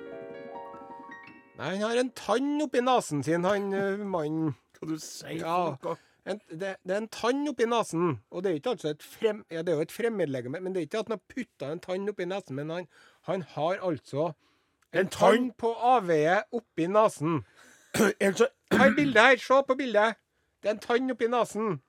[1.54, 4.56] Nei, han har en tann oppi nesen sin, han eh, mannen.
[4.80, 5.96] Hva du sier Ja.
[6.26, 8.14] En, det, det er en tann oppi nesen.
[8.32, 10.80] Og det er ikke altså et frem, ja, det er jo et fremmedlegeme, men det
[10.80, 12.56] er ikke at han har putta en tann oppi nesen.
[12.56, 12.86] Men han,
[13.28, 15.36] han har altså en, En tann?
[15.36, 17.42] tann på avveie oppi nesen.
[18.20, 20.16] Altså, Her bildet her, se på bildet.
[20.62, 21.82] Det er en tann oppi nesen.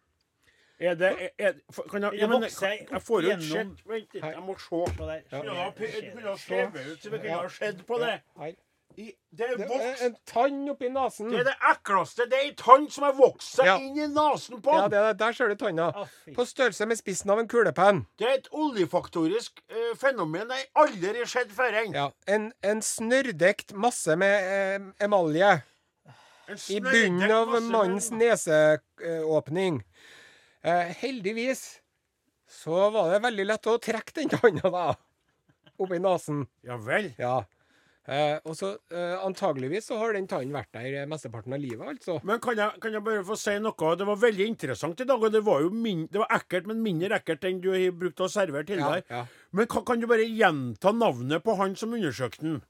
[0.79, 3.41] er det er, er, for- Kan jeg, jeg, men, kan, jeg, får jo Vent
[3.87, 4.83] litt, jeg må se.
[4.97, 5.21] på det.
[5.31, 8.19] Ja, pe- du kunne ha skrevet ut så vi kunne ha sett på det.
[8.37, 8.51] Her.
[8.97, 10.01] I, det er Det er vokst.
[10.05, 11.29] en tann oppi nesen.
[11.31, 12.25] Det er det ekleste.
[12.31, 13.75] Det er ei tann som har vokst seg Ja.
[13.77, 15.87] inn i nesen på Ja, det er, der ser du tanna.
[15.95, 16.07] Ah.
[16.37, 18.05] På størrelse med spissen av en kulepenn.
[18.17, 21.75] Det er et oljefaktorisk eh, fenomen jeg aldri har sett før.
[21.93, 25.57] Ja, en, en snørrdekt masse med eh, emalje
[26.69, 29.83] i bunnen av mannens neseåpning.
[30.63, 31.81] Eh, heldigvis
[32.47, 34.85] så var det veldig lett å trekke den tanna, da.
[35.81, 36.45] Oppi nesen.
[36.63, 37.09] Ja vel.
[37.19, 37.43] Ja.
[38.05, 41.87] Eh, og så eh, antageligvis så har den tannen vært der eh, mesteparten av livet,
[41.95, 42.19] altså.
[42.27, 43.95] Men kan jeg, kan jeg bare få si noe?
[43.97, 46.83] Det var veldig interessant i dag, og det var jo min, det var ekkelt, men
[46.85, 49.01] mindre ekkelt enn du har brukt å servere tidligere.
[49.09, 49.49] Ja, ja.
[49.57, 52.61] Men kan, kan du bare gjenta navnet på han som undersøkte den?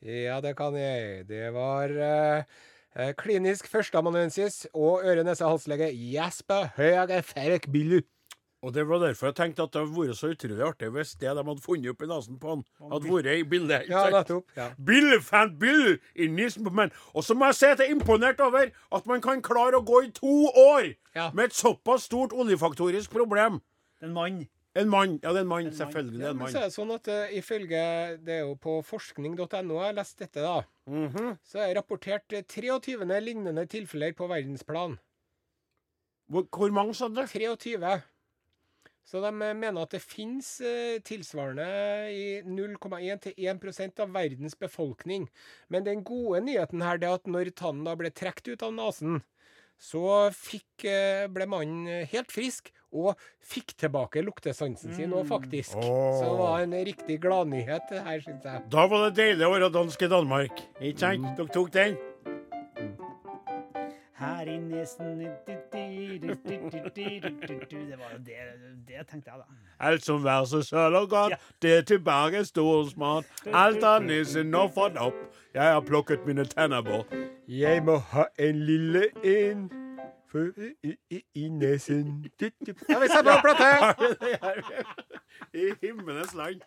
[0.00, 1.26] Ja, det kan jeg.
[1.28, 2.60] Det var eh,
[2.96, 8.00] eh, klinisk førsteamanuensis og øre-nese-halslege Jesper Høge Ferk Billu.
[8.62, 11.30] Og det var derfor jeg tenkte at det hadde vært så utrolig artig hvis det
[11.32, 13.88] de hadde funnet opp i nesen på han, hadde vært i bildet.
[13.88, 14.50] Ja, nettopp.
[14.56, 14.66] Ja.
[14.76, 16.92] Bill fant Bill in this moment.
[17.16, 19.84] Og så må jeg si at jeg er imponert over at man kan klare å
[19.88, 21.30] gå i to år Ja.
[21.34, 23.62] med et såpass stort oljefaktorisk problem.
[24.04, 24.44] En mann.
[24.76, 25.16] En mann.
[25.24, 25.72] Ja, det er en mann.
[25.72, 26.20] Selvfølgelig.
[26.20, 27.80] Ja, en så er det sånn at uh, ifølge
[28.22, 30.60] Det er jo på forskning.no jeg har lest dette, da.
[30.86, 31.32] Mhm.
[31.42, 34.98] Så er det rapportert eh, 23 lignende tilfeller på verdensplan.
[36.30, 37.24] hvor, hvor mange, sa du?
[37.26, 38.02] 23.
[39.10, 41.66] Så de eh, mener at det finnes eh, tilsvarende
[42.14, 45.26] i 0,1 til 1 av verdens befolkning.
[45.68, 48.76] Men den gode nyheten her det er at når tannen da ble trukket ut av
[48.76, 49.22] nesen,
[49.80, 55.74] så fikk, eh, ble mannen helt frisk og fikk tilbake luktesansen sin òg, faktisk.
[55.78, 58.64] Så det var en riktig gladnyhet her, syns jeg.
[58.70, 60.62] Da var det deilig å være dansk i Danmark.
[60.78, 61.24] Ikke sant?
[61.24, 61.36] Mm.
[61.38, 61.98] Dere tok den?
[64.20, 65.22] Her i nesen
[65.90, 66.38] Det
[67.98, 68.36] var jo det,
[68.88, 69.44] det tenkte jeg, da.
[69.80, 73.24] Alt som vær så søl og godt, det er tilbake stor og smart.
[73.46, 75.14] Alt har nissen nå fått opp.
[75.54, 77.06] Jeg har plukket mine tenner bort.
[77.48, 79.70] Jeg må ha en lille en
[80.30, 80.46] for
[80.86, 82.26] i, i, i nesen.
[82.40, 82.46] Ja,
[83.02, 84.06] vi setter på plate!
[85.54, 86.60] I himmelens land.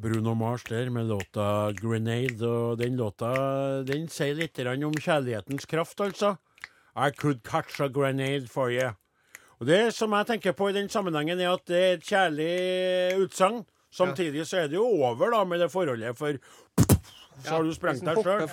[0.00, 2.46] Bruno Mars der med låta 'Grenade'.
[2.46, 6.36] Og den låta den sier litt om kjærlighetens kraft, altså.
[6.96, 8.90] I could catch a grenade for you.
[9.60, 13.20] Og det som jeg tenker på i den sammenhengen, er at det er et kjærlig
[13.20, 13.64] utsagn.
[13.92, 16.32] Samtidig så er det jo over da med det forholdet, for
[17.44, 18.44] så har du sprengt deg sjøl.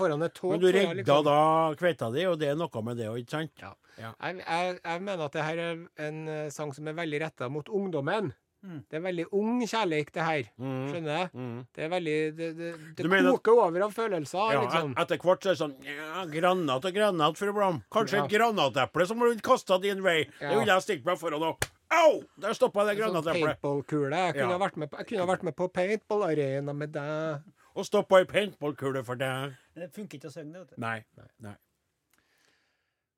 [0.50, 3.32] Men du redda liksom- da kveita di, og det er noe med det òg, ikke
[3.32, 3.52] sant?
[3.62, 3.74] Ja.
[3.98, 4.12] Ja.
[4.22, 7.48] Jeg, jeg, jeg mener at det her er en eh, sang som er veldig retta
[7.50, 8.34] mot ungdommen.
[8.64, 10.44] Det er veldig ung kjærlighet, det her.
[10.60, 10.88] Mm.
[10.92, 11.30] Skjønner jeg?
[11.34, 11.68] Mm.
[11.74, 14.92] Det er veldig Det, det, det koker at- koker over av følelser, Ja, liksom.
[14.92, 17.84] et- Etter hvert så er det sånn ja, Granat og granat, fru Blom.
[17.92, 18.26] Kanskje Ja.
[18.26, 20.24] et granateple som ble kasta din vei.
[20.26, 20.60] Det Ja.
[20.60, 21.58] ville jeg stilt meg foran og
[21.90, 22.22] Au!
[22.38, 23.62] Der stoppa det Sånn granateplet.
[23.62, 24.12] paintballkule.
[24.12, 24.58] Jeg, kunne Ja.
[24.58, 27.42] ha vært med på- jeg kunne ha vært med på paintballarena med deg.
[27.76, 29.56] Og stoppa ei paintballkule for deg.
[29.76, 30.76] Det funker ikke å synge det, vet du.
[30.82, 31.06] Nei.
[31.40, 31.56] nei.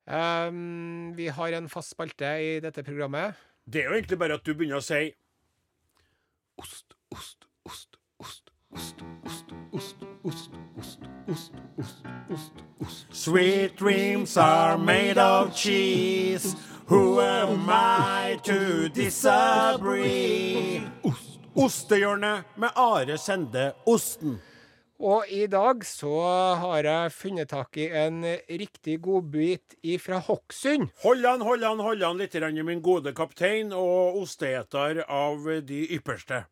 [0.08, 3.34] Ehm, vi har en fast spalte i dette programmet.
[3.68, 5.14] Det er jo egentlig bare at du begynner å si
[6.60, 8.42] Ost, ost, ost, ost,
[8.74, 8.94] ost,
[9.24, 13.06] ost, ost, ost, ost, ost, ost, ost, ost.
[13.10, 16.54] Sweet dreams are made of cheese.
[16.86, 20.82] Who am I to disagree?
[21.56, 24.38] Ostehjørnet med Are Sende Osten.
[25.00, 26.12] Og i dag så
[26.60, 30.90] har jeg funnet tak i en riktig godbit ifra Hokksund.
[31.00, 35.86] Hold an, hold an, hold an litt, i min gode kaptein og osteeter av de
[35.96, 36.42] ypperste.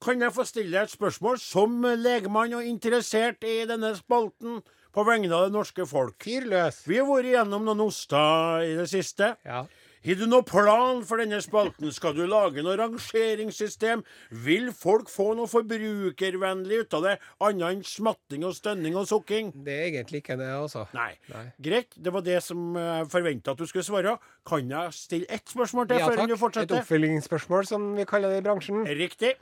[0.00, 4.62] Kan jeg få stille deg et spørsmål som legemann og interessert i denne spalten
[4.96, 6.16] på vegne av det norske folk?
[6.24, 6.80] Fyr løs.
[6.88, 9.34] Vi har vært igjennom noen oster i det siste.
[9.44, 9.66] Ja.
[10.06, 11.88] Har du noen plan for denne spalten?
[11.90, 14.04] Skal du lage noe rangeringssystem?
[14.44, 19.50] Vil folk få noe forbrukervennlig ut av det, annet enn smatting og stønning og sukking?
[19.66, 20.84] Det er egentlig ikke det, altså.
[20.94, 21.08] Nei.
[21.32, 21.42] Nei.
[21.58, 24.14] Greit, det var det som jeg forventa at du skulle svare.
[24.46, 26.36] Kan jeg stille ett spørsmål til Ja før du takk.
[26.36, 26.84] Et fortsetter?
[26.84, 28.86] oppfølgingsspørsmål, som vi kaller det i bransjen.
[28.86, 29.34] Riktig.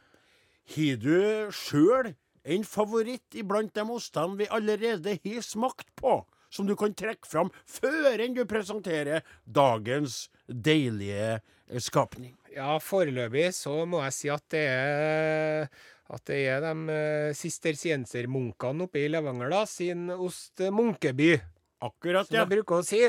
[0.78, 6.22] Har du sjøl en favoritt iblant de ostene vi allerede har smakt på,
[6.54, 12.36] som du kan trekke fram før enn du presenterer dagens deilige eh, skapning?
[12.54, 15.68] Ja, foreløpig så må jeg si at det er
[16.14, 21.30] at det er de uh, sistersiensermunkene oppe i Levanger da, sin ost eh, Munkeby,
[21.84, 23.00] Akkurat, som jeg bruker å si.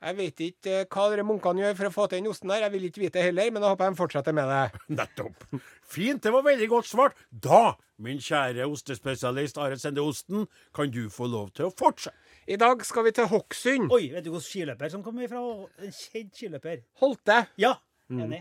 [0.00, 2.62] Jeg vet ikke eh, hva dere munkene gjør for å få til den osten her,
[2.64, 4.80] jeg vil ikke vite det heller, men jeg håper de fortsetter med det.
[5.00, 5.44] Nettopp.
[5.90, 7.20] Fint, det var veldig godt svart.
[7.28, 12.16] Da, min kjære ostespesialist Are Sende Osten, kan du få lov til å fortsette.
[12.50, 13.92] I dag skal vi til Hokksund.
[13.92, 15.42] Oi, vet du hvilken skiløper som kommer fra?
[15.84, 16.80] En kjent skiløper.
[17.04, 17.36] Holte.
[17.60, 17.74] Ja,
[18.10, 18.40] enig.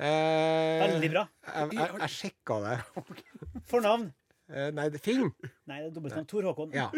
[0.00, 1.26] Eh, Veldig bra.
[1.52, 2.78] Jeg, jeg, jeg sjekka det.
[3.70, 4.08] Fornavn?
[4.50, 5.28] Eh, nei, det er Finn.
[5.68, 6.26] Nei, det er dobbeltnavn.
[6.32, 6.72] Tor Håkon.
[6.74, 6.88] Ja.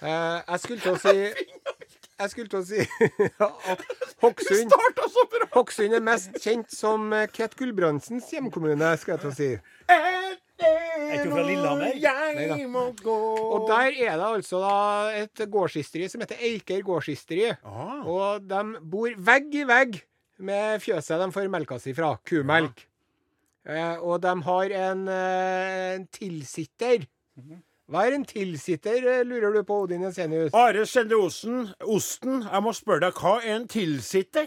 [0.00, 1.14] Eh, jeg skulle til å si
[2.20, 2.84] Jeg skulle til å si
[3.72, 3.84] at
[4.20, 4.74] Hokksund
[5.54, 9.50] Hokksund er mest kjent som eh, Ket Gulbrandsens hjemkommune, skal jeg til å si.
[10.60, 11.96] Er ikke fra Lillehammer?
[11.96, 14.76] Jeg må gå Og der er det altså da
[15.22, 17.54] et gårdsysteri som heter Eiker gårdsysteri.
[17.64, 18.04] Ah.
[18.04, 20.02] Og de bor vegg i vegg
[20.40, 22.12] med fjøset de får melka si fra.
[22.28, 22.84] Kumelk.
[23.68, 27.08] Eh, og de har en, eh, en tilsitter.
[27.90, 30.52] Hva er en tilsitter, eh, lurer du på, Odin Jensenius?
[30.54, 34.46] Are Sende Osten, osten, jeg må spørre deg, hva er en tilsitter?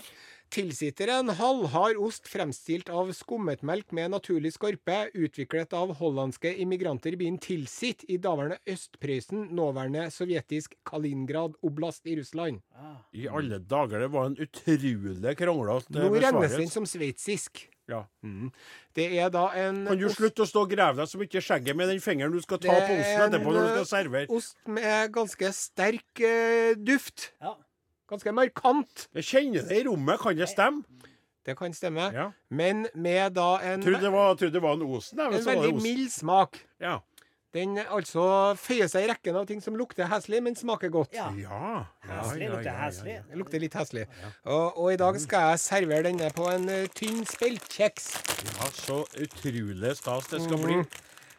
[0.54, 7.18] Tilsitter er en halvhard ost fremstilt av skummetmelk med naturlig skorpe, utviklet av hollandske immigranter
[7.18, 12.62] i byen Tilsit i daværende Øst-Prøysen, nåværende sovjetisk Kaliningrad oblast i Russland.
[13.12, 17.66] I alle dager, det var en utrolig kronglete Nå regnes den som sveitsisk.
[17.92, 18.06] Ja.
[18.96, 21.44] Det er da en Kan du slutte å stå og grave deg så mye i
[21.44, 24.30] skjegget med den fingeren du skal ta på osten er etterpå når du skal servere?
[24.32, 27.34] ost med ganske sterk eh, duft.
[27.44, 27.58] Ja.
[28.14, 29.08] Ganske markant.
[29.18, 30.84] Jeg kjenner det i rommet, kan det stemme?
[31.44, 32.08] Det kan stemme.
[32.16, 32.30] Ja.
[32.50, 35.20] Men med da en, Trodde det var, trodde det var en osten.
[35.20, 36.60] jeg, en veldig mild smak.
[36.80, 37.02] Ja.
[37.54, 38.24] Den altså
[38.58, 41.14] føyer seg i rekken av ting som lukter heslig, men smaker godt.
[41.14, 41.28] Ja.
[41.38, 41.84] Ja.
[42.10, 43.18] Heslig lukter heslig.
[43.30, 44.08] Det lukter litt heslig.
[44.42, 48.10] Og, og i dag skal jeg servere denne på en uh, tynn speltkjeks.
[48.50, 50.82] ja, så utrolig stas det skal bli.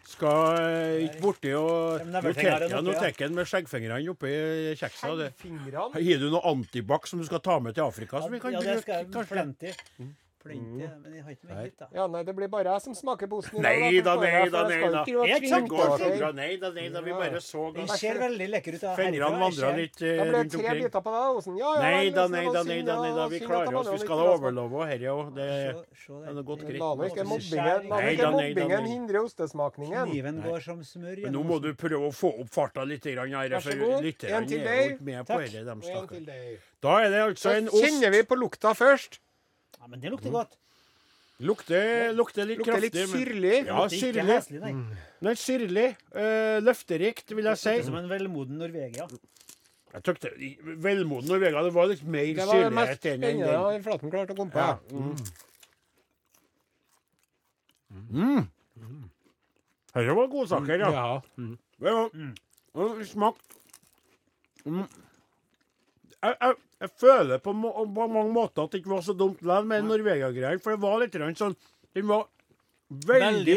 [0.05, 3.13] Skal eh, ikke borti og Nå tar ja.
[3.19, 4.35] den med skjeggfingrene oppi
[4.79, 5.15] kjeksa.
[5.19, 5.31] det.
[5.41, 8.21] Har du noe antibac som du skal ta med til Afrika?
[8.23, 10.13] Som vi kan Ja, det skal jeg jeg kanskje?
[10.45, 10.85] Plenty.
[10.85, 11.03] Mm.
[11.03, 11.87] men jeg har ikke med hit, da.
[11.97, 13.59] Ja, nei, det blir bare jeg som smaker på osten.
[13.59, 15.05] i Nei da, nei da, nei da.
[15.25, 17.01] Jeg går Nei da, nei da.
[17.01, 18.85] Vi bare så Den ser veldig lekker ut.
[18.99, 20.85] Fingrene vandra litt eh, Da ble det rundt tre omkring.
[20.85, 21.57] biter på deg, Osen.
[21.59, 22.97] Ja, ja, Nei da, nei da, nei da.
[23.03, 23.27] nei da.
[23.33, 23.89] Vi klarer oss.
[23.95, 25.17] Vi skal ha overlove her, ja.
[25.35, 26.79] Det Se- se det er godt greit.
[26.85, 30.09] La nå ikke mobbingen, hindre ostesmakningen.
[30.11, 33.33] Kniven går som smør Men nå må du prøve å få opp farta litt, grann
[33.35, 34.03] her, Vær så for god.
[34.05, 34.95] lytterne En til er jo deg.
[34.95, 35.45] ikke med på Takk.
[35.45, 36.21] dette, de stakkar.
[36.85, 37.85] Da er det altså en ost.
[37.85, 39.19] kjenner vi på lukta først.
[39.81, 40.57] Ja, men det lukter godt.
[41.45, 43.65] Lukter, lukter litt Lukter litt syrlig.
[43.65, 43.67] men-.
[43.67, 44.25] Ja, Det syrlig.
[44.29, 44.73] heslig, nei.
[45.21, 45.97] Men syrlig.
[46.15, 47.87] eh, løfterikt, vil jeg Lukter si.
[47.89, 49.09] som en velmoden Norvegia.
[49.95, 50.31] Jeg tøkte,
[50.83, 53.83] Velmoden Norvegia, det var litt mer Det var det mest spennende den.
[53.83, 54.59] Flaten klarte å komme på.
[54.59, 54.79] Ja.
[58.11, 58.49] Mm.
[59.95, 60.91] Dette var godsaker, ja.
[60.91, 61.21] Ja.
[61.79, 62.09] Det var,
[62.75, 63.37] og smak
[64.65, 64.81] mm.
[66.23, 69.41] jeg, jeg, jeg føler på, må, på mange måter at det ikke var så dumt
[69.43, 71.57] likevel med Norvegia-greier, for det var litt sånn
[71.95, 72.27] Den var
[72.91, 73.57] Veldig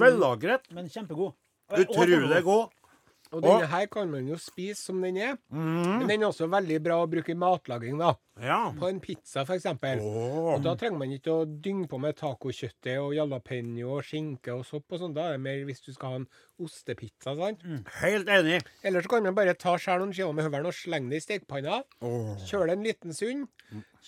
[0.00, 0.70] vellagret.
[0.70, 1.32] men kjempegod.
[1.70, 2.68] Og- Utrolig god.
[3.34, 5.36] Og denne her kan man jo spise som den er.
[5.50, 8.12] Men den er også veldig bra å bruke i matlaging, da.
[8.42, 8.58] Ja.
[8.74, 10.00] På en pizza, for eksempel.
[10.02, 14.64] Og da trenger man ikke å dynge på med tacokjøttet og jalapeño og skinke og
[14.66, 15.14] sopp og sånn.
[15.14, 16.28] Da er det mer hvis du skal ha en
[16.64, 17.62] ostepizza, sant.
[18.00, 18.60] Helt enig.
[18.82, 21.26] Eller så kan man bare ta skjær noen skiver med høvelen og slenge det i
[21.28, 21.82] stekepanna.
[22.46, 23.48] Kjøle en liten stund.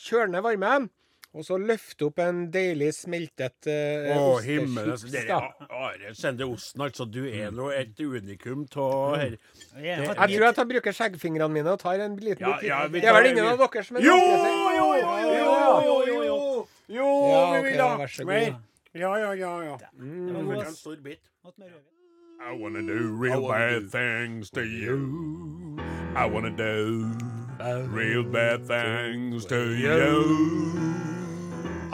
[0.07, 0.91] Kjøle ned varmen.
[1.37, 4.94] Og så løfte opp en deilig smeltet uh, Å, himmel.
[4.94, 5.27] ostechips.
[5.29, 5.68] Dere.
[5.68, 7.05] Are Sende Osten, altså.
[7.05, 9.37] Du er nå et unikum av her.
[9.77, 13.03] Jeg tror jeg bruker skjeggfingrene mine og tar en liten Ja, bit.
[13.03, 16.38] det er vel ingen av dere som er Jo, jo, jo, jo, jo, jo, jo.
[16.88, 18.57] Jo, Ja, vi vil ha mer.
[18.97, 19.53] Ja, ja, ja.
[19.64, 19.76] ja.
[19.93, 21.20] Det var en stor bit.
[22.39, 25.76] I wanna do real bad things to you.
[26.14, 27.12] I wanna do
[27.91, 31.05] real bad things to you.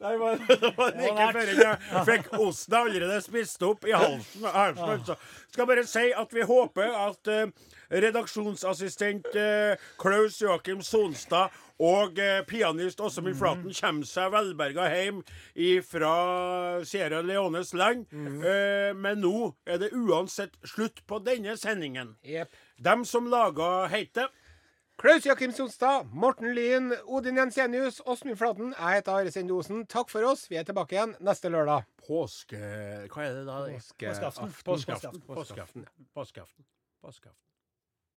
[0.00, 4.44] Det var, det var like før jeg fikk osten allerede spist opp i halsen.
[4.44, 5.16] halsen altså.
[5.52, 7.46] Skal bare si at vi håper at eh,
[7.90, 11.50] redaksjonsassistent eh, Klaus Joakim Sonstad
[11.80, 15.22] og eh, pianist Åsemund Flaten kommer seg velberga hjem
[15.88, 16.14] fra
[16.84, 18.06] Sierra Leones land.
[18.12, 22.14] Eh, men nå er det uansett slutt på denne sendingen.
[22.24, 22.52] Yep.
[22.84, 24.28] Dem som laga heter
[25.00, 28.74] Klaus Jakim Sonstad, Morten Lyn, Odin Jensenius, Åsmund Flaten.
[28.76, 29.86] Jeg heter Are Sendosen.
[29.88, 30.42] Takk for oss.
[30.50, 31.86] Vi er tilbake igjen neste lørdag.
[32.04, 32.60] påske...
[33.08, 33.62] Hva er det da?
[33.72, 34.52] Påske- Påskeaften.
[34.66, 35.22] Påskeaften.
[35.24, 35.86] Påskeaften.
[36.12, 36.68] Påskeaften.
[37.00, 37.49] Påskeaften.